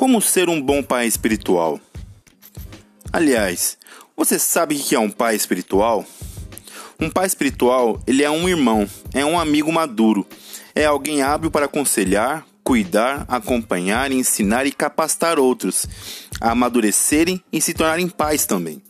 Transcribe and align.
Como 0.00 0.18
ser 0.22 0.48
um 0.48 0.58
bom 0.58 0.82
pai 0.82 1.06
espiritual? 1.06 1.78
Aliás, 3.12 3.76
você 4.16 4.38
sabe 4.38 4.74
o 4.74 4.78
que 4.78 4.94
é 4.94 4.98
um 4.98 5.10
pai 5.10 5.36
espiritual? 5.36 6.06
Um 6.98 7.10
pai 7.10 7.26
espiritual, 7.26 8.00
ele 8.06 8.22
é 8.22 8.30
um 8.30 8.48
irmão, 8.48 8.88
é 9.12 9.26
um 9.26 9.38
amigo 9.38 9.70
maduro, 9.70 10.26
é 10.74 10.86
alguém 10.86 11.20
hábil 11.20 11.50
para 11.50 11.66
aconselhar, 11.66 12.46
cuidar, 12.64 13.26
acompanhar, 13.28 14.10
ensinar 14.10 14.64
e 14.64 14.72
capacitar 14.72 15.38
outros 15.38 15.86
a 16.40 16.52
amadurecerem 16.52 17.44
e 17.52 17.60
se 17.60 17.74
tornarem 17.74 18.08
pais 18.08 18.46
também. 18.46 18.82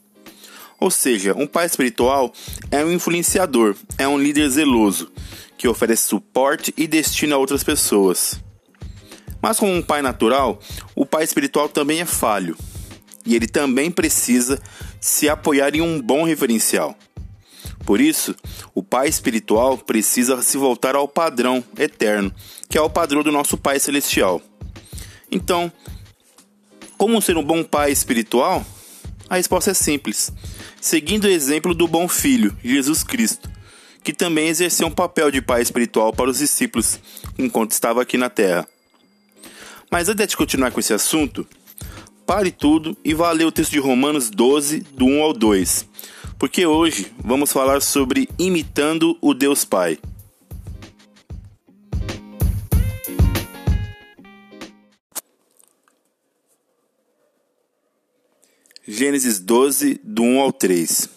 Ou 0.78 0.92
seja, 0.92 1.34
um 1.36 1.44
pai 1.48 1.66
espiritual 1.66 2.32
é 2.70 2.84
um 2.84 2.92
influenciador, 2.92 3.74
é 3.98 4.06
um 4.06 4.16
líder 4.16 4.48
zeloso, 4.48 5.10
que 5.58 5.66
oferece 5.66 6.06
suporte 6.06 6.72
e 6.76 6.86
destino 6.86 7.34
a 7.34 7.38
outras 7.38 7.64
pessoas. 7.64 8.40
Mas 9.40 9.58
como 9.58 9.72
um 9.72 9.82
pai 9.82 10.02
natural, 10.02 10.58
o 10.94 11.06
pai 11.06 11.24
espiritual 11.24 11.68
também 11.68 12.00
é 12.00 12.04
falho. 12.04 12.56
E 13.24 13.34
ele 13.34 13.46
também 13.46 13.90
precisa 13.90 14.60
se 15.00 15.28
apoiar 15.28 15.74
em 15.74 15.80
um 15.80 16.00
bom 16.00 16.24
referencial. 16.24 16.96
Por 17.84 18.00
isso, 18.00 18.34
o 18.74 18.82
pai 18.82 19.08
espiritual 19.08 19.76
precisa 19.78 20.40
se 20.42 20.56
voltar 20.56 20.94
ao 20.94 21.08
padrão 21.08 21.64
eterno, 21.78 22.32
que 22.68 22.78
é 22.78 22.80
o 22.80 22.90
padrão 22.90 23.22
do 23.22 23.32
nosso 23.32 23.56
Pai 23.56 23.80
celestial. 23.80 24.40
Então, 25.30 25.72
como 26.96 27.20
ser 27.22 27.36
um 27.36 27.42
bom 27.42 27.64
pai 27.64 27.90
espiritual? 27.90 28.64
A 29.28 29.36
resposta 29.36 29.70
é 29.70 29.74
simples. 29.74 30.32
Seguindo 30.80 31.24
o 31.24 31.30
exemplo 31.30 31.74
do 31.74 31.88
bom 31.88 32.06
filho, 32.06 32.56
Jesus 32.62 33.02
Cristo, 33.02 33.50
que 34.02 34.12
também 34.12 34.48
exerceu 34.48 34.86
um 34.86 34.90
papel 34.90 35.30
de 35.30 35.40
pai 35.40 35.62
espiritual 35.62 36.12
para 36.12 36.30
os 36.30 36.38
discípulos 36.38 36.98
enquanto 37.38 37.72
estava 37.72 38.02
aqui 38.02 38.18
na 38.18 38.28
terra. 38.28 38.68
Mas 39.90 40.08
antes 40.08 40.28
de 40.28 40.36
continuar 40.36 40.70
com 40.70 40.78
esse 40.78 40.94
assunto, 40.94 41.44
pare 42.24 42.52
tudo 42.52 42.96
e 43.04 43.12
vá 43.12 43.32
ler 43.32 43.44
o 43.44 43.50
texto 43.50 43.72
de 43.72 43.80
Romanos 43.80 44.30
12, 44.30 44.80
do 44.92 45.04
1 45.04 45.22
ao 45.22 45.32
2, 45.32 45.84
porque 46.38 46.64
hoje 46.64 47.12
vamos 47.18 47.52
falar 47.52 47.82
sobre 47.82 48.28
imitando 48.38 49.18
o 49.20 49.34
Deus 49.34 49.64
Pai. 49.64 49.98
Gênesis 58.86 59.40
12, 59.40 60.00
do 60.04 60.22
1 60.22 60.40
ao 60.40 60.52
3 60.52 61.08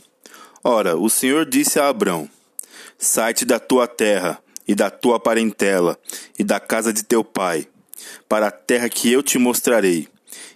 Ora, 0.63 0.97
o 0.97 1.09
Senhor 1.09 1.45
disse 1.45 1.79
a 1.79 1.89
Abrão: 1.89 2.27
Sai-te 2.97 3.45
da 3.45 3.59
tua 3.59 3.87
terra, 3.87 4.41
e 4.67 4.73
da 4.73 4.89
tua 4.89 5.19
parentela, 5.19 5.99
e 6.39 6.43
da 6.43 6.59
casa 6.59 6.91
de 6.91 7.03
teu 7.03 7.23
pai 7.23 7.67
para 8.27 8.47
a 8.47 8.51
terra 8.51 8.89
que 8.89 9.11
eu 9.11 9.21
te 9.21 9.37
mostrarei. 9.37 10.07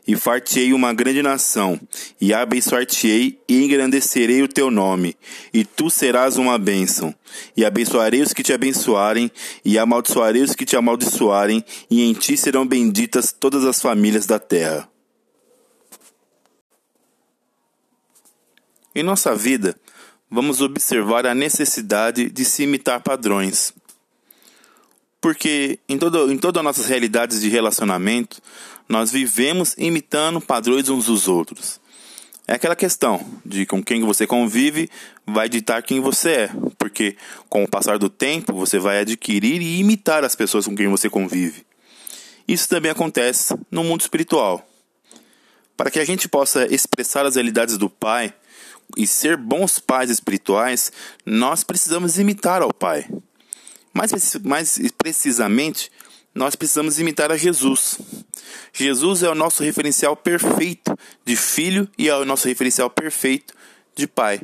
E 0.07 0.15
fartei 0.15 0.73
uma 0.73 0.93
grande 0.93 1.21
nação, 1.21 1.79
e 2.19 2.33
abençoar-te-ei 2.33 3.39
e 3.47 3.63
engrandecerei 3.63 4.41
o 4.41 4.47
teu 4.47 4.71
nome, 4.71 5.17
e 5.53 5.65
tu 5.65 5.89
serás 5.89 6.37
uma 6.37 6.57
bênção. 6.57 7.13
E 7.55 7.65
abençoarei 7.65 8.21
os 8.21 8.31
que 8.31 8.41
te 8.41 8.53
abençoarem, 8.53 9.29
e 9.65 9.77
amaldiçoarei 9.77 10.41
os 10.41 10.55
que 10.55 10.65
te 10.65 10.77
amaldiçoarem, 10.77 11.63
e 11.89 12.03
em 12.03 12.13
ti 12.13 12.37
serão 12.37 12.65
benditas 12.65 13.35
todas 13.37 13.65
as 13.65 13.81
famílias 13.81 14.25
da 14.25 14.39
terra. 14.39 14.89
Em 18.95 19.03
nossa 19.03 19.35
vida, 19.35 19.75
vamos 20.27 20.59
observar 20.59 21.25
a 21.27 21.35
necessidade 21.35 22.31
de 22.31 22.43
se 22.43 22.63
imitar 22.63 23.01
padrões. 23.01 23.71
Porque 25.19 25.79
em, 25.89 25.97
todo, 25.97 26.31
em 26.31 26.37
todas 26.37 26.59
as 26.59 26.63
nossas 26.63 26.85
realidades 26.87 27.41
de 27.41 27.49
relacionamento, 27.49 28.41
nós 28.87 29.11
vivemos 29.11 29.75
imitando 29.77 30.39
padrões 30.39 30.89
uns 30.89 31.05
dos 31.05 31.27
outros. 31.27 31.79
É 32.47 32.53
aquela 32.53 32.77
questão 32.77 33.25
de 33.45 33.65
com 33.65 33.83
quem 33.83 34.05
você 34.05 34.25
convive 34.25 34.89
vai 35.25 35.49
ditar 35.49 35.83
quem 35.83 35.99
você 35.99 36.29
é, 36.29 36.49
porque 36.77 37.17
com 37.49 37.65
o 37.65 37.67
passar 37.67 37.99
do 37.99 38.09
tempo 38.09 38.53
você 38.53 38.79
vai 38.79 38.99
adquirir 38.99 39.61
e 39.61 39.79
imitar 39.79 40.23
as 40.23 40.33
pessoas 40.33 40.65
com 40.65 40.73
quem 40.73 40.87
você 40.87 41.09
convive. 41.09 41.65
Isso 42.47 42.69
também 42.69 42.89
acontece 42.89 43.53
no 43.69 43.83
mundo 43.83 43.99
espiritual. 43.99 44.65
Para 45.75 45.91
que 45.91 45.99
a 45.99 46.05
gente 46.05 46.29
possa 46.29 46.73
expressar 46.73 47.25
as 47.25 47.35
realidades 47.35 47.77
do 47.77 47.89
Pai 47.89 48.33
e 48.95 49.05
ser 49.05 49.35
bons 49.35 49.77
pais 49.79 50.09
espirituais, 50.09 50.91
nós 51.25 51.65
precisamos 51.65 52.17
imitar 52.17 52.61
ao 52.61 52.73
Pai. 52.73 53.05
Mais, 53.97 54.11
mais 54.43 54.79
precisamente, 54.95 55.91
nós 56.35 56.55
precisamos 56.55 56.99
imitar 56.99 57.31
a 57.31 57.35
Jesus. 57.35 57.97
Jesus 58.71 59.23
é 59.23 59.29
o 59.29 59.33
nosso 59.33 59.63
referencial 59.63 60.15
perfeito 60.15 60.95
de 61.25 61.35
filho 61.35 61.89
e 61.97 62.07
é 62.07 62.15
o 62.15 62.23
nosso 62.23 62.47
referencial 62.47 62.91
perfeito 62.91 63.55
de 63.95 64.05
pai. 64.05 64.39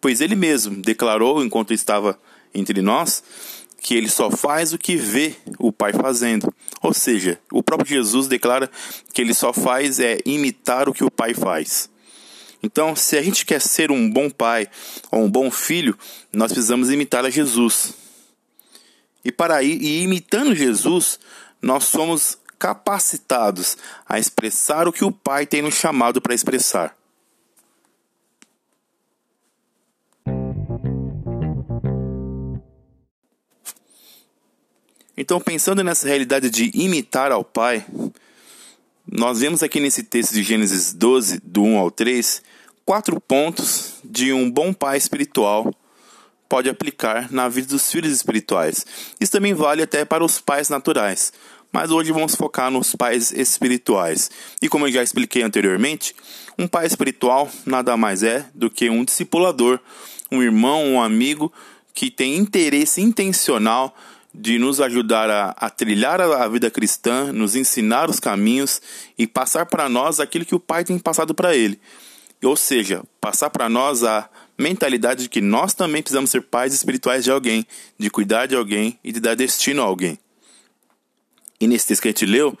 Pois 0.00 0.22
ele 0.22 0.34
mesmo 0.34 0.74
declarou, 0.76 1.44
enquanto 1.44 1.74
estava 1.74 2.18
entre 2.54 2.80
nós, 2.80 3.22
que 3.78 3.94
ele 3.94 4.08
só 4.08 4.30
faz 4.30 4.72
o 4.72 4.78
que 4.78 4.96
vê 4.96 5.34
o 5.58 5.70
pai 5.70 5.92
fazendo. 5.92 6.50
Ou 6.80 6.94
seja, 6.94 7.38
o 7.52 7.62
próprio 7.62 7.90
Jesus 7.90 8.26
declara 8.26 8.70
que 9.12 9.20
ele 9.20 9.34
só 9.34 9.52
faz 9.52 10.00
é 10.00 10.16
imitar 10.24 10.88
o 10.88 10.94
que 10.94 11.04
o 11.04 11.10
pai 11.10 11.34
faz. 11.34 11.90
Então, 12.62 12.96
se 12.96 13.18
a 13.18 13.22
gente 13.22 13.44
quer 13.44 13.60
ser 13.60 13.90
um 13.92 14.10
bom 14.10 14.30
pai 14.30 14.66
ou 15.10 15.24
um 15.24 15.30
bom 15.30 15.50
filho, 15.50 15.94
nós 16.32 16.50
precisamos 16.50 16.90
imitar 16.90 17.26
a 17.26 17.30
Jesus. 17.30 18.07
E 19.24 19.32
para 19.32 19.62
e 19.62 20.02
imitando 20.02 20.54
Jesus, 20.54 21.18
nós 21.60 21.84
somos 21.84 22.38
capacitados 22.58 23.76
a 24.06 24.18
expressar 24.18 24.88
o 24.88 24.92
que 24.92 25.04
o 25.04 25.12
Pai 25.12 25.46
tem 25.46 25.62
nos 25.62 25.74
chamado 25.74 26.20
para 26.20 26.34
expressar. 26.34 26.96
Então, 35.16 35.40
pensando 35.40 35.82
nessa 35.82 36.06
realidade 36.06 36.48
de 36.48 36.70
imitar 36.74 37.32
ao 37.32 37.44
Pai, 37.44 37.84
nós 39.04 39.40
vemos 39.40 39.62
aqui 39.62 39.80
nesse 39.80 40.04
texto 40.04 40.32
de 40.32 40.42
Gênesis 40.42 40.92
12, 40.92 41.40
do 41.42 41.62
1 41.62 41.78
ao 41.78 41.90
3, 41.90 42.40
quatro 42.84 43.20
pontos 43.20 43.94
de 44.04 44.32
um 44.32 44.50
bom 44.50 44.72
pai 44.72 44.96
espiritual 44.96 45.74
pode 46.48 46.68
aplicar 46.68 47.30
na 47.30 47.48
vida 47.48 47.68
dos 47.68 47.90
filhos 47.90 48.12
espirituais. 48.12 48.86
Isso 49.20 49.32
também 49.32 49.54
vale 49.54 49.82
até 49.82 50.04
para 50.04 50.24
os 50.24 50.40
pais 50.40 50.68
naturais. 50.68 51.32
Mas 51.70 51.90
hoje 51.90 52.12
vamos 52.12 52.34
focar 52.34 52.70
nos 52.70 52.94
pais 52.96 53.30
espirituais. 53.30 54.30
E 54.62 54.68
como 54.68 54.86
eu 54.86 54.92
já 54.92 55.02
expliquei 55.02 55.42
anteriormente, 55.42 56.14
um 56.58 56.66
pai 56.66 56.86
espiritual 56.86 57.50
nada 57.66 57.96
mais 57.96 58.22
é 58.22 58.46
do 58.54 58.70
que 58.70 58.88
um 58.88 59.04
discipulador, 59.04 59.78
um 60.32 60.42
irmão, 60.42 60.84
um 60.84 61.02
amigo 61.02 61.52
que 61.92 62.10
tem 62.10 62.36
interesse 62.36 63.02
intencional 63.02 63.94
de 64.32 64.58
nos 64.58 64.80
ajudar 64.80 65.28
a, 65.30 65.50
a 65.50 65.68
trilhar 65.68 66.20
a, 66.20 66.46
vida 66.48 66.70
cristã, 66.70 67.32
nos 67.32 67.56
ensinar 67.56 68.08
os 68.08 68.20
caminhos 68.20 68.80
e 69.18 69.26
passar 69.26 69.66
para 69.66 69.88
nós 69.88 70.20
aquilo 70.20 70.44
que 70.44 70.54
o 70.54 70.60
pai 70.60 70.84
tem 70.84 70.98
passado 70.98 71.34
para 71.34 71.56
ele. 71.56 71.78
Ou 72.42 72.56
seja, 72.56 73.02
passar 73.20 73.50
para 73.50 73.68
nós 73.68 74.04
a 74.04 74.28
mentalidade 74.58 75.22
de 75.22 75.28
que 75.28 75.40
nós 75.40 75.72
também 75.72 76.02
precisamos 76.02 76.30
ser 76.30 76.42
pais 76.42 76.74
espirituais 76.74 77.22
de 77.22 77.30
alguém, 77.30 77.66
de 77.96 78.10
cuidar 78.10 78.46
de 78.46 78.56
alguém 78.56 78.98
e 79.04 79.12
de 79.12 79.20
dar 79.20 79.36
destino 79.36 79.80
a 79.82 79.84
alguém. 79.84 80.18
E 81.60 81.66
nesse 81.66 81.86
texto 81.86 82.02
que 82.02 82.08
a 82.08 82.10
gente 82.10 82.26
leu, 82.26 82.58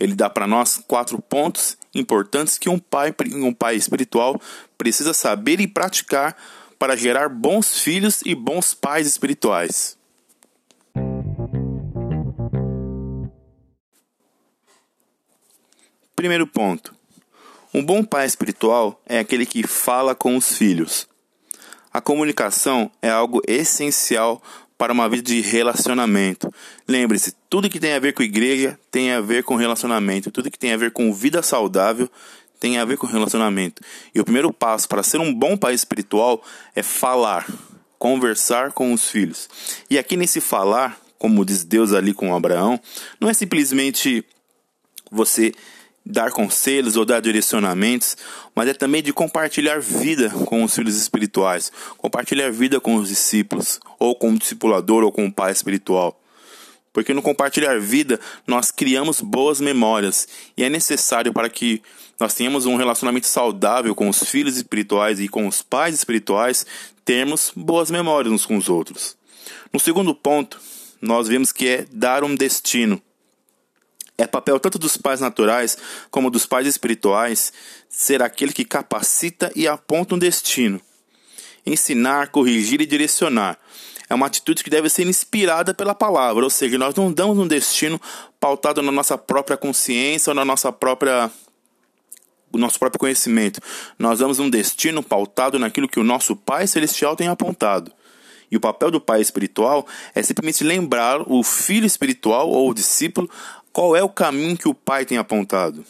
ele 0.00 0.14
dá 0.14 0.28
para 0.30 0.46
nós 0.46 0.82
quatro 0.86 1.20
pontos 1.20 1.76
importantes 1.94 2.58
que 2.58 2.68
um 2.68 2.78
pai, 2.78 3.14
um 3.34 3.52
pai 3.52 3.76
espiritual 3.76 4.40
precisa 4.76 5.12
saber 5.12 5.60
e 5.60 5.68
praticar 5.68 6.36
para 6.78 6.96
gerar 6.96 7.28
bons 7.28 7.78
filhos 7.78 8.20
e 8.24 8.34
bons 8.34 8.74
pais 8.74 9.06
espirituais. 9.06 9.96
Primeiro 16.16 16.46
ponto. 16.46 16.94
Um 17.72 17.84
bom 17.84 18.04
pai 18.04 18.26
espiritual 18.26 19.00
é 19.04 19.18
aquele 19.18 19.44
que 19.44 19.66
fala 19.66 20.14
com 20.14 20.36
os 20.36 20.56
filhos. 20.56 21.08
A 21.94 22.00
comunicação 22.00 22.90
é 23.00 23.08
algo 23.08 23.40
essencial 23.46 24.42
para 24.76 24.92
uma 24.92 25.08
vida 25.08 25.22
de 25.22 25.40
relacionamento. 25.40 26.52
Lembre-se, 26.88 27.36
tudo 27.48 27.70
que 27.70 27.78
tem 27.78 27.92
a 27.92 28.00
ver 28.00 28.12
com 28.12 28.24
igreja 28.24 28.76
tem 28.90 29.12
a 29.12 29.20
ver 29.20 29.44
com 29.44 29.54
relacionamento. 29.54 30.28
Tudo 30.32 30.50
que 30.50 30.58
tem 30.58 30.72
a 30.72 30.76
ver 30.76 30.90
com 30.90 31.14
vida 31.14 31.40
saudável 31.40 32.10
tem 32.58 32.78
a 32.78 32.84
ver 32.84 32.98
com 32.98 33.06
relacionamento. 33.06 33.80
E 34.12 34.20
o 34.20 34.24
primeiro 34.24 34.52
passo 34.52 34.88
para 34.88 35.04
ser 35.04 35.20
um 35.20 35.32
bom 35.32 35.56
pai 35.56 35.72
espiritual 35.72 36.42
é 36.74 36.82
falar, 36.82 37.46
conversar 37.96 38.72
com 38.72 38.92
os 38.92 39.08
filhos. 39.08 39.48
E 39.88 39.96
aqui 39.96 40.16
nesse 40.16 40.40
falar, 40.40 40.98
como 41.16 41.44
diz 41.44 41.62
Deus 41.62 41.92
ali 41.92 42.12
com 42.12 42.34
Abraão, 42.34 42.80
não 43.20 43.30
é 43.30 43.34
simplesmente 43.34 44.24
você 45.12 45.54
dar 46.04 46.30
conselhos 46.30 46.96
ou 46.96 47.04
dar 47.04 47.20
direcionamentos, 47.20 48.16
mas 48.54 48.68
é 48.68 48.74
também 48.74 49.02
de 49.02 49.12
compartilhar 49.12 49.80
vida 49.80 50.28
com 50.30 50.62
os 50.62 50.74
filhos 50.74 50.96
espirituais, 50.96 51.72
compartilhar 51.96 52.50
vida 52.50 52.78
com 52.78 52.96
os 52.96 53.08
discípulos, 53.08 53.80
ou 53.98 54.14
com 54.14 54.32
o 54.32 54.38
discipulador 54.38 55.02
ou 55.02 55.10
com 55.10 55.26
o 55.26 55.32
pai 55.32 55.52
espiritual. 55.52 56.20
porque 56.92 57.12
no 57.12 57.22
compartilhar 57.22 57.80
vida 57.80 58.20
nós 58.46 58.70
criamos 58.70 59.20
boas 59.20 59.60
memórias 59.60 60.28
e 60.56 60.62
é 60.62 60.70
necessário 60.70 61.32
para 61.32 61.48
que 61.48 61.82
nós 62.20 62.34
tenhamos 62.34 62.66
um 62.66 62.76
relacionamento 62.76 63.26
saudável 63.26 63.94
com 63.94 64.08
os 64.08 64.22
filhos 64.22 64.56
espirituais 64.56 65.18
e 65.18 65.28
com 65.28 65.48
os 65.48 65.60
pais 65.60 65.94
espirituais, 65.94 66.64
termos 67.04 67.52
boas 67.56 67.90
memórias 67.90 68.32
uns 68.32 68.46
com 68.46 68.56
os 68.56 68.68
outros. 68.68 69.16
No 69.72 69.80
segundo 69.80 70.14
ponto, 70.14 70.60
nós 71.02 71.26
vemos 71.26 71.50
que 71.50 71.66
é 71.66 71.86
dar 71.90 72.22
um 72.22 72.34
destino. 72.34 73.02
É 74.16 74.26
papel 74.26 74.60
tanto 74.60 74.78
dos 74.78 74.96
pais 74.96 75.20
naturais 75.20 75.76
como 76.10 76.30
dos 76.30 76.46
pais 76.46 76.66
espirituais 76.66 77.52
ser 77.88 78.22
aquele 78.22 78.52
que 78.52 78.64
capacita 78.64 79.50
e 79.56 79.66
aponta 79.66 80.14
um 80.14 80.18
destino. 80.18 80.80
Ensinar, 81.66 82.28
corrigir 82.28 82.80
e 82.80 82.86
direcionar. 82.86 83.58
É 84.08 84.14
uma 84.14 84.26
atitude 84.26 84.62
que 84.62 84.70
deve 84.70 84.88
ser 84.88 85.06
inspirada 85.06 85.74
pela 85.74 85.94
palavra, 85.94 86.44
ou 86.44 86.50
seja, 86.50 86.76
nós 86.78 86.94
não 86.94 87.10
damos 87.10 87.38
um 87.38 87.48
destino 87.48 88.00
pautado 88.38 88.82
na 88.82 88.92
nossa 88.92 89.16
própria 89.16 89.56
consciência 89.56 90.30
ou 90.30 90.34
na 90.34 90.44
nossa 90.44 90.70
própria 90.70 91.30
o 92.52 92.58
nosso 92.58 92.78
próprio 92.78 93.00
conhecimento. 93.00 93.60
Nós 93.98 94.20
damos 94.20 94.38
um 94.38 94.48
destino 94.48 95.02
pautado 95.02 95.58
naquilo 95.58 95.88
que 95.88 95.98
o 95.98 96.04
nosso 96.04 96.36
Pai 96.36 96.68
Celestial 96.68 97.16
tem 97.16 97.26
apontado. 97.26 97.90
E 98.50 98.56
o 98.56 98.60
papel 98.60 98.90
do 98.92 99.00
pai 99.00 99.20
espiritual 99.20 99.84
é 100.14 100.22
simplesmente 100.22 100.62
lembrar 100.62 101.20
o 101.26 101.42
filho 101.42 101.86
espiritual 101.86 102.48
ou 102.48 102.70
o 102.70 102.74
discípulo 102.74 103.28
qual 103.74 103.96
é 103.96 104.02
o 104.04 104.08
caminho 104.08 104.56
que 104.56 104.68
o 104.68 104.72
pai 104.72 105.04
tem 105.04 105.18
apontado. 105.18 105.84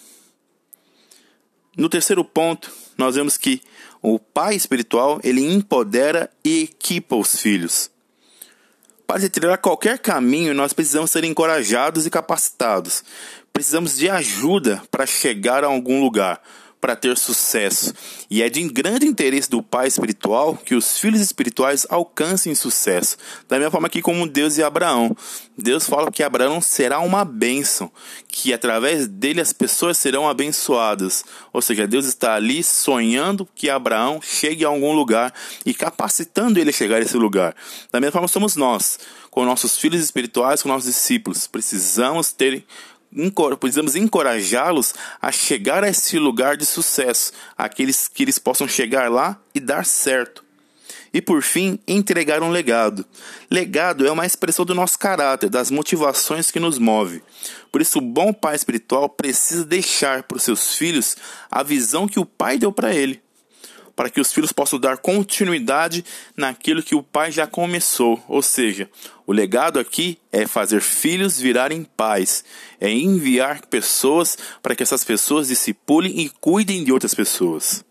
No 1.77 1.87
terceiro 1.91 2.25
ponto, 2.25 2.73
nós 2.97 3.15
vemos 3.15 3.37
que 3.37 3.61
o 4.01 4.19
pai 4.19 4.55
espiritual 4.55 5.21
ele 5.23 5.45
empodera 5.45 6.31
e 6.43 6.63
equipa 6.63 7.15
os 7.15 7.39
filhos. 7.39 7.91
Para 9.07 9.29
trilhar 9.29 9.59
qualquer 9.59 9.99
caminho, 9.99 10.55
nós 10.55 10.73
precisamos 10.73 11.11
ser 11.11 11.25
encorajados 11.25 12.07
e 12.07 12.11
capacitados. 12.11 13.05
Precisamos 13.53 13.99
de 13.99 14.09
ajuda 14.09 14.83
para 14.91 15.05
chegar 15.05 15.63
a 15.63 15.67
algum 15.67 16.01
lugar 16.01 16.41
para 16.85 16.95
ter 16.95 17.17
sucesso. 17.17 17.95
E 18.31 18.43
é 18.43 18.51
de 18.51 18.63
grande 18.69 19.07
interesse 19.07 19.49
do 19.49 19.63
pai 19.63 19.89
espiritual 19.89 20.55
que 20.55 20.75
os 20.75 20.99
filhos 20.99 21.23
espirituais 21.23 21.87
alcancem 21.89 22.55
sucesso. 22.55 23.17
Da 23.49 23.57
mesma 23.57 23.71
forma 23.71 23.89
que 23.89 24.03
como 24.03 24.29
Deus 24.29 24.59
e 24.59 24.63
Abraão. 24.63 25.17
Deus 25.57 25.87
fala 25.87 26.13
que 26.13 26.23
Abraão 26.23 26.61
será 26.61 27.01
uma 27.01 27.25
bênção, 27.25 27.91
que 28.29 28.53
através 28.53 29.07
dele 29.07 29.41
as 29.41 29.51
pessoas 29.51 29.97
serão 29.97 30.29
abençoadas. 30.29 31.25
Ou 31.55 31.63
seja, 31.63 31.87
Deus 31.87 32.05
está 32.05 32.35
ali 32.35 32.63
sonhando 32.63 33.49
que 33.55 33.71
Abraão 33.71 34.21
chegue 34.21 34.63
a 34.63 34.69
algum 34.69 34.93
lugar 34.93 35.33
e 35.65 35.73
capacitando 35.73 36.61
ele 36.61 36.69
a 36.69 36.73
chegar 36.75 36.97
a 36.97 37.01
esse 37.01 37.17
lugar. 37.17 37.57
Da 37.91 37.99
mesma 37.99 38.13
forma 38.13 38.29
somos 38.29 38.57
nós, 38.57 38.99
com 39.31 39.43
nossos 39.47 39.79
filhos 39.79 40.03
espirituais, 40.03 40.63
com 40.63 40.69
nossos 40.69 40.93
discípulos. 40.93 41.47
Precisamos 41.47 42.31
ter 42.31 42.63
precisamos 43.59 43.97
encorajá-los 43.97 44.95
a 45.21 45.31
chegar 45.31 45.85
a 45.85 45.89
esse 45.89 46.19
lugar 46.19 46.57
de 46.57 46.67
sucesso, 46.67 47.33
aqueles 47.57 48.09
que 48.09 48.23
eles 48.23 48.39
possam 48.39 48.69
chegar 48.69 49.11
lá 49.11 49.39
e 49.55 49.61
dar 49.61 49.85
certo. 49.85 50.45
E 51.13 51.23
por 51.23 51.43
fim, 51.43 51.79
entregar 51.87 52.43
um 52.43 52.51
legado. 52.51 53.07
Legado 53.49 54.05
é 54.05 54.11
uma 54.11 54.27
expressão 54.27 54.65
do 54.65 54.75
nosso 54.75 54.99
caráter, 54.99 55.49
das 55.49 55.71
motivações 55.71 56.51
que 56.51 56.59
nos 56.59 56.77
move. 56.77 57.23
Por 57.71 57.81
isso, 57.81 57.99
o 57.99 58.03
bom 58.03 58.33
pai 58.33 58.57
espiritual 58.57 59.09
precisa 59.09 59.65
deixar 59.65 60.25
para 60.25 60.37
os 60.37 60.43
seus 60.43 60.75
filhos 60.75 61.17
a 61.49 61.63
visão 61.63 62.09
que 62.09 62.19
o 62.19 62.27
pai 62.27 62.59
deu 62.59 62.73
para 62.73 62.93
ele 62.93 63.24
para 63.95 64.11
que 64.11 64.21
os 64.21 64.33
filhos 64.33 64.53
possam 64.53 64.79
dar 64.79 64.99
continuidade 64.99 66.05
naquilo 66.37 66.83
que 66.83 66.95
o 66.95 67.03
pai 67.03 67.31
já 67.31 67.47
começou. 67.47 68.23
Ou 68.29 68.43
seja, 68.43 68.91
o 69.27 69.33
legado 69.33 69.79
aqui 69.79 70.19
é 70.33 70.47
fazer 70.47 70.81
filhos 70.81 71.39
virarem 71.39 71.85
pais, 71.85 72.45
é 72.81 72.91
enviar 72.91 73.67
pessoas 73.67 74.37
para 74.63 74.75
que 74.75 74.83
essas 74.83 75.05
pessoas 75.05 75.49
discipulem 75.49 76.21
e 76.21 76.29
cuidem 76.29 76.85
de 76.85 76.93
outras 76.93 77.15
pessoas. 77.15 77.85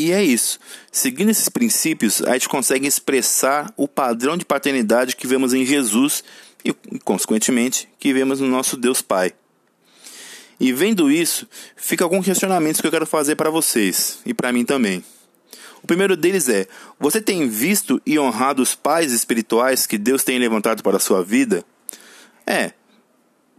E 0.00 0.12
é 0.12 0.24
isso. 0.24 0.58
Seguindo 0.90 1.28
esses 1.28 1.50
princípios, 1.50 2.22
a 2.22 2.32
gente 2.32 2.48
consegue 2.48 2.86
expressar 2.86 3.70
o 3.76 3.86
padrão 3.86 4.34
de 4.34 4.46
paternidade 4.46 5.14
que 5.14 5.26
vemos 5.26 5.52
em 5.52 5.66
Jesus 5.66 6.24
e, 6.64 6.72
consequentemente, 7.04 7.86
que 7.98 8.10
vemos 8.10 8.40
no 8.40 8.46
nosso 8.46 8.78
Deus 8.78 9.02
Pai. 9.02 9.34
E 10.60 10.72
vendo 10.74 11.10
isso, 11.10 11.48
fica 11.74 12.04
alguns 12.04 12.26
questionamentos 12.26 12.82
que 12.82 12.86
eu 12.86 12.90
quero 12.90 13.06
fazer 13.06 13.34
para 13.34 13.48
vocês 13.48 14.18
e 14.26 14.34
para 14.34 14.52
mim 14.52 14.64
também. 14.64 15.02
O 15.82 15.86
primeiro 15.86 16.16
deles 16.16 16.50
é: 16.50 16.66
você 16.98 17.20
tem 17.20 17.48
visto 17.48 18.00
e 18.04 18.18
honrado 18.18 18.62
os 18.62 18.74
pais 18.74 19.12
espirituais 19.12 19.86
que 19.86 19.96
Deus 19.96 20.22
tem 20.22 20.38
levantado 20.38 20.82
para 20.82 20.98
a 20.98 21.00
sua 21.00 21.24
vida? 21.24 21.64
É, 22.46 22.72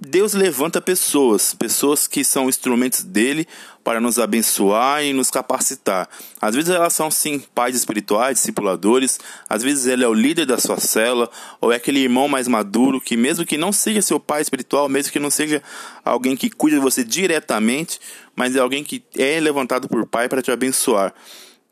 Deus 0.03 0.33
levanta 0.33 0.81
pessoas, 0.81 1.53
pessoas 1.53 2.07
que 2.07 2.24
são 2.24 2.50
instrumentos 2.50 3.03
dele 3.03 3.48
para 3.83 4.01
nos 4.01 4.18
abençoar 4.18 5.03
e 5.03 5.13
nos 5.13 5.30
capacitar. 5.30 6.09
Às 6.42 6.56
vezes 6.56 6.71
elas 6.71 6.94
são 6.94 7.12
sim 7.12 7.38
pais 7.53 7.75
espirituais, 7.75 8.38
discipuladores, 8.38 9.19
às 9.48 9.62
vezes 9.62 9.86
ele 9.86 10.03
é 10.03 10.07
o 10.07 10.13
líder 10.15 10.48
da 10.48 10.57
sua 10.57 10.80
cela, 10.80 11.30
ou 11.62 11.71
é 11.71 11.75
aquele 11.75 12.00
irmão 12.00 12.27
mais 12.27 12.48
maduro 12.48 13.00
que 13.00 13.15
mesmo 13.15 13.45
que 13.45 13.59
não 13.59 13.71
seja 13.71 14.01
seu 14.01 14.19
pai 14.19 14.42
espiritual, 14.42 14.89
mesmo 14.89 15.13
que 15.13 15.19
não 15.19 15.30
seja 15.30 15.62
alguém 16.03 16.36
que 16.36 16.50
cuida 16.50 16.77
de 16.77 16.81
você 16.81 17.03
diretamente, 17.03 18.00
mas 18.36 18.56
é 18.56 18.59
alguém 18.59 18.83
que 18.83 19.03
é 19.15 19.39
levantado 19.39 19.88
por 19.88 20.03
pai 20.07 20.27
para 20.27 20.42
te 20.42 20.50
abençoar. 20.50 21.13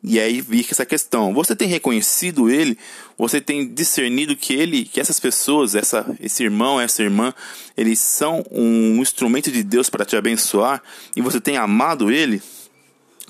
E 0.01 0.17
aí 0.19 0.41
fica 0.41 0.73
essa 0.73 0.85
questão. 0.85 1.33
Você 1.33 1.55
tem 1.55 1.67
reconhecido 1.67 2.49
ele? 2.49 2.77
Você 3.17 3.41
tem 3.41 3.67
discernido 3.67 4.35
que 4.35 4.53
ele, 4.53 4.85
que 4.85 4.99
essas 4.99 5.19
pessoas, 5.19 5.75
essa, 5.75 6.05
esse 6.21 6.41
irmão, 6.41 6.79
essa 6.79 7.03
irmã, 7.03 7.33
eles 7.75 7.99
são 7.99 8.45
um 8.49 9.01
instrumento 9.01 9.51
de 9.51 9.61
Deus 9.61 9.89
para 9.89 10.05
te 10.05 10.15
abençoar? 10.15 10.81
E 11.15 11.21
você 11.21 11.41
tem 11.41 11.57
amado 11.57 12.09
ele? 12.09 12.41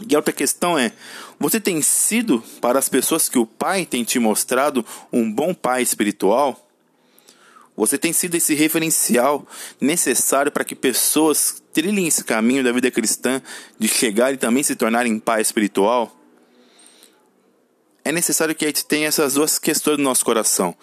E 0.08 0.14
a 0.14 0.20
outra 0.20 0.32
questão 0.32 0.78
é: 0.78 0.94
você 1.40 1.60
tem 1.60 1.82
sido 1.82 2.44
para 2.62 2.78
as 2.78 2.88
pessoas 2.88 3.28
que 3.28 3.40
o 3.40 3.48
Pai 3.48 3.86
tem 3.86 4.04
te 4.04 4.20
mostrado 4.20 4.86
um 5.12 5.32
bom 5.32 5.54
pai 5.54 5.82
espiritual? 5.82 6.68
Você 7.76 7.98
tem 7.98 8.12
sido 8.12 8.36
esse 8.36 8.54
referencial 8.54 9.48
necessário 9.80 10.52
para 10.52 10.66
que 10.66 10.76
pessoas 10.76 11.64
trilhem 11.72 12.08
esse 12.08 12.26
caminho 12.26 12.62
da 12.62 12.74
vida 12.74 12.92
cristã 12.92 13.42
de 13.80 13.88
chegar 13.88 14.34
e 14.34 14.38
também 14.38 14.62
se 14.62 14.76
tornarem 14.76 15.18
pai 15.18 15.42
espiritual? 15.42 16.19
É 18.04 18.12
necessário 18.12 18.56
que 18.56 18.66
a 18.66 18.68
gente 18.68 18.86
tenha 18.86 19.08
essas 19.08 19.34
duas 19.34 19.60
questões 19.60 19.98
no 19.98 20.04
nosso 20.04 20.26
coração. 20.26 20.76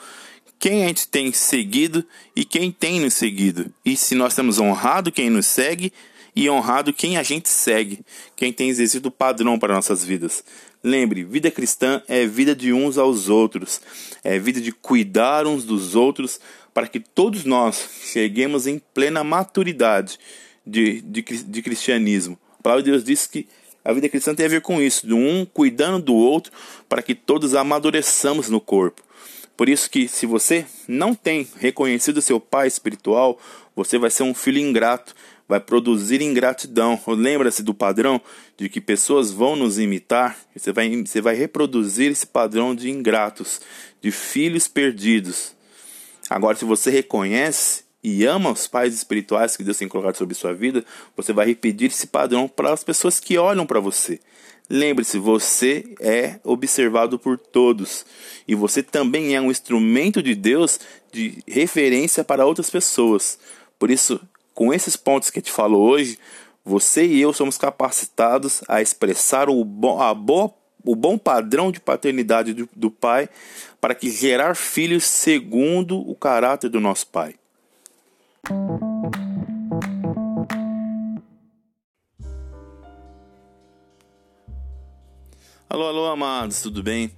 Quem 0.59 0.85
a 0.85 0.89
gente 0.89 1.09
tem 1.09 1.33
seguido 1.33 2.05
e 2.35 2.45
quem 2.45 2.71
tem 2.73 3.01
nos 3.01 3.15
seguido. 3.15 3.73
E 3.85 3.97
se 3.97 4.15
nós 4.15 4.35
temos 4.35 4.59
honrado 4.59 5.13
quem 5.13 5.29
nos 5.29 5.47
segue 5.47 5.93
e 6.35 6.49
honrado 6.49 6.93
quem 6.93 7.17
a 7.17 7.23
gente 7.23 7.49
segue, 7.49 8.01
quem 8.35 8.53
tem 8.53 8.69
exercido 8.69 9.09
o 9.09 9.13
padrão 9.13 9.59
para 9.59 9.75
nossas 9.75 10.05
vidas. 10.05 10.45
Lembre, 10.83 11.25
vida 11.25 11.51
cristã 11.51 12.03
é 12.07 12.27
vida 12.27 12.55
de 12.55 12.73
uns 12.73 12.97
aos 12.97 13.29
outros, 13.29 13.81
é 14.23 14.39
vida 14.39 14.61
de 14.61 14.71
cuidar 14.71 15.47
uns 15.47 15.65
dos 15.65 15.95
outros 15.95 16.39
para 16.73 16.87
que 16.87 17.01
todos 17.01 17.45
nós 17.45 17.89
cheguemos 18.13 18.67
em 18.67 18.79
plena 18.79 19.25
maturidade 19.25 20.19
de, 20.65 21.01
de, 21.01 21.23
de 21.23 21.63
cristianismo. 21.63 22.39
A 22.59 22.63
palavra 22.63 22.83
de 22.83 22.91
Deus 22.91 23.03
diz 23.03 23.27
que 23.27 23.49
a 23.87 23.93
vida 23.93 24.09
cristã 24.09 24.35
tem 24.35 24.47
a 24.47 24.49
ver 24.49 24.63
com 24.63 24.83
isso, 24.83 25.07
de 25.07 25.15
um 25.15 25.47
cuidando 25.47 26.07
do 26.07 26.15
outro 26.15 26.53
para 26.89 27.01
que 27.01 27.15
todos 27.15 27.55
amadureçamos 27.55 28.51
no 28.51 28.61
corpo. 28.61 29.01
Por 29.57 29.69
isso 29.69 29.89
que 29.89 30.09
se 30.09 30.27
você 30.27 30.67
não 30.89 31.15
tem 31.15 31.47
reconhecido 31.61 32.21
seu 32.21 32.41
pai 32.41 32.67
espiritual, 32.67 33.39
você 33.77 33.97
vai 33.97 34.11
ser 34.11 34.25
um 34.25 34.35
filho 34.35 34.59
ingrato, 34.59 35.15
vai 35.49 35.61
produzir 35.61 36.21
ingratidão. 36.21 37.01
Lembra-se 37.07 37.63
do 37.63 37.73
padrão 37.73 38.21
de 38.57 38.69
que 38.69 38.81
pessoas 38.81 39.31
vão 39.31 39.55
nos 39.55 39.79
imitar, 39.79 40.37
você 40.55 40.73
vai, 40.73 40.91
você 41.05 41.21
vai 41.21 41.37
reproduzir 41.37 42.11
esse 42.11 42.27
padrão 42.27 42.75
de 42.75 42.91
ingratos, 42.91 43.61
de 44.03 44.11
filhos 44.11 44.67
perdidos. 44.67 45.55
Agora, 46.29 46.57
se 46.57 46.65
você 46.65 46.91
reconhece 46.91 47.86
e 48.09 48.25
ama 48.25 48.53
os 48.53 48.69
pais 48.69 48.95
espirituais 48.95 49.57
que 49.57 49.65
Deus 49.65 49.79
tem 49.79 49.89
colocado 49.89 50.15
sobre 50.15 50.37
sua 50.37 50.55
vida, 50.55 50.85
você 51.17 51.33
vai 51.33 51.45
repetir 51.45 51.91
esse 51.91 52.07
padrão 52.07 52.47
para 52.47 52.73
as 52.73 52.85
pessoas 52.85 53.19
que 53.19 53.37
olham 53.37 53.67
para 53.67 53.81
você. 53.81 54.21
Lembre-se, 54.71 55.19
você 55.19 55.93
é 55.99 56.39
observado 56.45 57.19
por 57.19 57.37
todos 57.37 58.07
e 58.47 58.55
você 58.55 58.81
também 58.81 59.35
é 59.35 59.41
um 59.41 59.51
instrumento 59.51 60.23
de 60.23 60.37
Deus 60.37 60.79
de 61.11 61.43
referência 61.49 62.23
para 62.23 62.47
outras 62.47 62.71
pessoas. 62.71 63.41
Por 63.77 63.91
isso, 63.91 64.21
com 64.55 64.73
esses 64.73 64.95
pontos 64.95 65.29
que 65.29 65.41
a 65.41 65.43
gente 65.43 65.51
falou 65.51 65.83
hoje, 65.83 66.17
você 66.65 67.05
e 67.05 67.21
eu 67.21 67.33
somos 67.33 67.59
capacitados 67.59 68.63
a 68.69 68.81
expressar 68.81 69.49
o 69.49 69.65
bom, 69.65 70.01
a 70.01 70.15
boa, 70.15 70.55
o 70.85 70.95
bom 70.95 71.19
padrão 71.19 71.73
de 71.73 71.81
paternidade 71.81 72.55
do, 72.55 72.69
do 72.73 72.89
Pai 72.89 73.29
para 73.81 73.97
que 73.97 74.09
gerar 74.13 74.55
filhos 74.55 75.03
segundo 75.03 75.99
o 76.09 76.15
caráter 76.15 76.71
do 76.71 76.79
nosso 76.79 77.09
Pai. 77.09 77.35
Alô, 85.69 85.89
alô, 85.89 86.07
amados, 86.07 86.63
tudo 86.63 86.81
bem? 86.81 87.11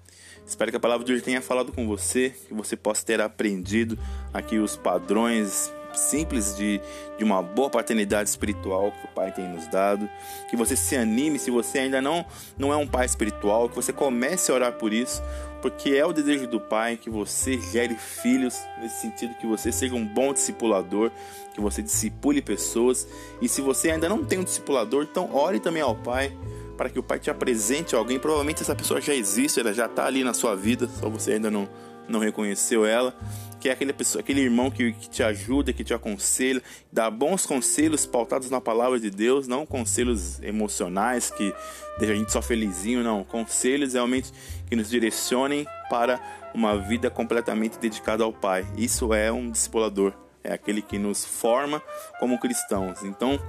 Espero 0.47 0.71
que 0.71 0.79
a 0.79 0.81
palavra 0.81 1.05
de 1.05 1.13
hoje 1.13 1.23
tenha 1.23 1.43
falado 1.43 1.71
com 1.71 1.87
você, 1.87 2.31
que 2.31 2.55
você 2.55 2.79
possa 2.79 3.05
ter 3.05 3.21
aprendido 3.21 3.99
aqui 4.33 4.57
os 4.57 4.75
padrões 4.75 5.71
simples 5.95 6.57
de, 6.57 6.81
de 7.17 7.25
uma 7.25 7.43
boa 7.43 7.71
paternidade 7.71 8.29
espiritual 8.29 8.93
que 8.93 9.05
o 9.07 9.09
Pai 9.09 9.33
tem 9.33 9.49
nos 9.49 9.67
dado. 9.69 10.09
Que 10.51 10.57
você 10.57 10.77
se 10.77 10.97
anime 10.97 11.39
se 11.39 11.51
você 11.51 11.81
ainda 11.81 12.01
não, 12.01 12.25
não 12.57 12.73
é 12.73 12.77
um 12.77 12.87
pai 12.87 13.07
espiritual, 13.07 13.69
que 13.69 13.77
você 13.77 13.93
comece 13.93 14.51
a 14.51 14.55
orar 14.55 14.73
por 14.75 14.93
isso, 14.93 15.23
porque 15.61 15.91
é 15.91 16.05
o 16.05 16.13
desejo 16.13 16.47
do 16.47 16.61
Pai 16.61 16.97
que 16.97 17.11
você 17.11 17.59
gere 17.61 17.95
filhos, 17.95 18.57
nesse 18.81 19.01
sentido 19.01 19.35
que 19.35 19.47
você 19.47 19.73
seja 19.73 19.95
um 19.95 20.07
bom 20.07 20.33
discipulador, 20.33 21.11
que 21.53 21.61
você 21.61 21.83
discipule 21.83 22.41
pessoas. 22.41 23.07
E 23.41 23.49
se 23.49 23.61
você 23.61 23.91
ainda 23.91 24.09
não 24.09 24.25
tem 24.25 24.39
um 24.39 24.45
discipulador, 24.45 25.07
então 25.11 25.35
ore 25.35 25.59
também 25.59 25.83
ao 25.83 25.97
Pai 25.97 26.33
para 26.77 26.89
que 26.89 26.99
o 26.99 27.03
Pai 27.03 27.19
te 27.19 27.29
apresente 27.29 27.97
alguém. 27.97 28.19
Provavelmente 28.21 28.63
essa 28.63 28.75
pessoa 28.75 29.01
já 29.01 29.13
existe, 29.13 29.59
ela 29.59 29.75
já 29.75 29.87
está 29.87 30.07
ali 30.07 30.23
na 30.23 30.33
sua 30.33 30.55
vida, 30.55 30.89
só 31.01 31.11
você 31.11 31.33
ainda 31.33 31.51
não, 31.51 31.69
não 32.09 32.21
reconheceu 32.21 32.85
ela 32.85 33.15
que 33.59 33.69
é 33.69 33.73
aquele, 33.73 33.93
pessoa, 33.93 34.21
aquele 34.21 34.41
irmão 34.41 34.71
que, 34.71 34.93
que 34.93 35.11
te 35.11 35.23
ajuda, 35.23 35.73
que 35.73 35.83
te 35.83 35.93
aconselha, 35.93 36.63
dá 36.93 37.11
bons 37.11 37.45
conselhos 37.45 38.07
pautados 38.07 38.51
na 38.51 38.61
palavra 38.61 39.01
de 39.01 39.11
Deus, 39.11 39.49
não 39.49 39.67
conselhos 39.67 40.41
emocionais 40.43 41.31
que 41.31 41.53
deixam 41.99 42.17
a 42.17 42.19
gente 42.19 42.33
só 42.33 42.41
felizinho, 42.41 43.03
não. 43.03 43.25
Conselhos 43.25 43.95
realmente 43.95 44.33
que 44.69 44.77
nos 44.77 44.89
direcionem 44.89 45.67
para 45.91 46.21
uma 46.55 46.79
vida 46.79 47.11
completamente 47.11 47.79
dedicada 47.79 48.25
ao 48.25 48.33
Pai. 48.33 48.67
Isso 48.77 49.13
é 49.13 49.33
um 49.33 49.51
discipulador, 49.51 50.13
é 50.45 50.53
aquele 50.53 50.81
que 50.81 50.99
nos 50.99 51.25
forma 51.25 51.83
como 52.21 52.39
cristãos. 52.39 53.03
Então, 53.03 53.41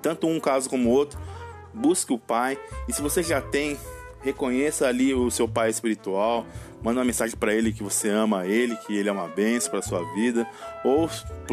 tanto 0.00 0.26
um 0.28 0.38
caso 0.38 0.70
como 0.70 0.90
o 0.90 0.92
outro, 0.92 1.18
busque 1.74 2.12
o 2.12 2.18
Pai. 2.18 2.58
E 2.88 2.92
se 2.92 3.02
você 3.02 3.22
já 3.22 3.40
tem 3.40 3.76
reconheça 4.20 4.86
ali 4.86 5.14
o 5.14 5.30
seu 5.30 5.48
pai 5.48 5.70
espiritual, 5.70 6.46
manda 6.82 7.00
uma 7.00 7.04
mensagem 7.04 7.36
para 7.36 7.54
ele 7.54 7.72
que 7.72 7.82
você 7.82 8.08
ama 8.08 8.46
ele, 8.46 8.76
que 8.76 8.96
ele 8.96 9.08
é 9.08 9.12
uma 9.12 9.28
bênção 9.28 9.70
para 9.70 9.82
sua 9.82 10.02
vida, 10.14 10.46
ou 10.84 11.08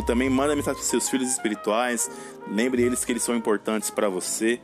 também 0.05 0.29
manda 0.29 0.55
mensagem 0.55 0.79
para 0.79 0.89
seus 0.89 1.09
filhos 1.09 1.29
espirituais, 1.29 2.09
lembre 2.47 2.81
eles 2.81 3.03
que 3.03 3.11
eles 3.11 3.23
são 3.23 3.35
importantes 3.35 3.89
para 3.89 4.09
você 4.09 4.59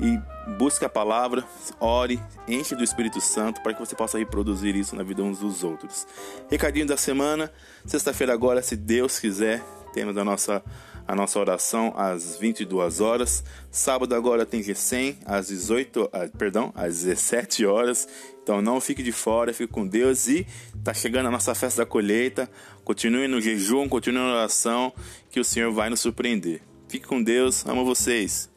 e 0.00 0.18
busque 0.58 0.84
a 0.84 0.88
palavra, 0.88 1.44
ore, 1.80 2.20
enche 2.46 2.74
do 2.74 2.84
Espírito 2.84 3.20
Santo 3.20 3.60
para 3.62 3.74
que 3.74 3.80
você 3.80 3.94
possa 3.94 4.18
reproduzir 4.18 4.76
isso 4.76 4.94
na 4.94 5.02
vida 5.02 5.22
uns 5.22 5.38
dos 5.38 5.64
outros. 5.64 6.06
Recadinho 6.50 6.86
da 6.86 6.96
semana, 6.96 7.50
sexta-feira 7.84 8.32
agora, 8.32 8.62
se 8.62 8.76
Deus 8.76 9.18
quiser, 9.18 9.62
temos 9.92 10.16
a 10.16 10.24
nossa 10.24 10.62
a 11.06 11.14
nossa 11.14 11.38
oração 11.38 11.92
às 11.96 12.36
22 12.36 13.00
horas. 13.00 13.44
Sábado 13.70 14.14
agora 14.14 14.44
tem 14.44 14.60
G100 14.60 15.16
às 15.24 15.48
18, 15.48 16.08
ah, 16.12 16.28
perdão, 16.36 16.72
às 16.74 17.02
17 17.02 17.64
horas. 17.64 18.08
Então 18.42 18.62
não 18.62 18.80
fique 18.80 19.02
de 19.02 19.12
fora, 19.12 19.52
fique 19.52 19.72
com 19.72 19.86
Deus 19.86 20.28
e 20.28 20.46
tá 20.82 20.94
chegando 20.94 21.26
a 21.26 21.30
nossa 21.30 21.54
festa 21.54 21.82
da 21.82 21.86
colheita. 21.86 22.50
Continue 22.84 23.28
no 23.28 23.40
jejum, 23.40 23.88
continue 23.88 24.20
na 24.20 24.34
oração, 24.34 24.92
que 25.30 25.40
o 25.40 25.44
Senhor 25.44 25.72
vai 25.72 25.90
nos 25.90 26.00
surpreender. 26.00 26.62
Fique 26.88 27.06
com 27.06 27.22
Deus, 27.22 27.66
amo 27.66 27.84
vocês. 27.84 28.55